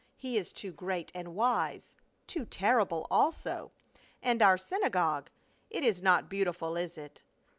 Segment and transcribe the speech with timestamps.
[0.17, 1.93] He is too great and wise—
[2.25, 3.71] too terrible also.
[4.23, 5.29] And our synagogue—
[5.69, 7.21] it is not beautiful, is it